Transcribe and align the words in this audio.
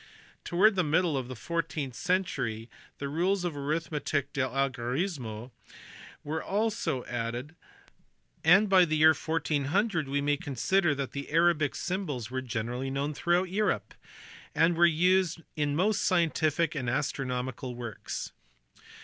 Towards 0.43 0.75
the 0.75 0.83
middle 0.83 1.15
of 1.15 1.27
the 1.27 1.35
four 1.35 1.61
teenth 1.61 1.93
century 1.93 2.71
the 2.97 3.07
rules 3.07 3.43
of 3.45 3.55
arithmetic 3.55 4.33
de 4.33 4.41
algorismo 4.41 5.51
were 6.23 6.41
also 6.43 7.05
added, 7.05 7.55
and 8.43 8.67
by 8.67 8.83
the 8.83 8.97
year 8.97 9.13
1400 9.13 10.07
we 10.07 10.19
may 10.19 10.37
consider 10.37 10.95
that 10.95 11.11
the 11.11 11.29
Arabic 11.29 11.75
symbols 11.75 12.31
were 12.31 12.41
generally 12.41 12.89
known 12.89 13.13
throughout 13.13 13.49
Europe, 13.51 13.93
and 14.55 14.75
were 14.75 14.87
used 14.87 15.43
in 15.55 15.75
most 15.75 16.03
scientific 16.03 16.73
and 16.73 16.89
astronomical 16.89 17.75
works. 17.75 18.31